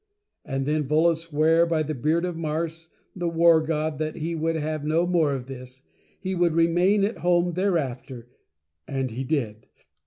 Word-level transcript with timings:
And 0.43 0.65
then 0.65 0.87
Volos 0.87 1.17
swore 1.21 1.67
by 1.67 1.83
the 1.83 1.93
Beard 1.93 2.25
of 2.25 2.35
Mars, 2.35 2.89
the 3.15 3.29
War 3.29 3.61
God, 3.61 3.99
that 3.99 4.15
he 4.15 4.33
would 4.33 4.55
have 4.55 4.83
no 4.83 5.05
more 5.05 5.31
of 5.35 5.45
this— 5.45 5.83
He 6.23 6.33
would 6.33 6.53
Re 6.53 6.65
main 6.67 7.03
at 7.03 7.19
Home 7.19 7.51
thereafter 7.51 8.27
And 8.87 9.11
he 9.11 9.23
Did. 9.23 9.67